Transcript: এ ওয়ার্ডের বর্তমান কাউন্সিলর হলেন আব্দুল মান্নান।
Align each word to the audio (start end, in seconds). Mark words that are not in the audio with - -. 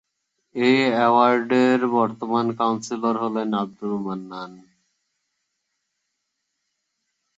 এ 0.55 0.71
ওয়ার্ডের 1.07 1.79
বর্তমান 1.95 2.45
কাউন্সিলর 2.59 3.15
হলেন 3.23 3.49
আব্দুল 3.53 3.93
মান্নান। 4.05 4.51